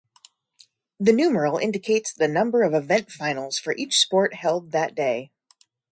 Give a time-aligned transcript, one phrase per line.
[0.99, 5.29] The numeral indicates the number of event finals for each sport held that day.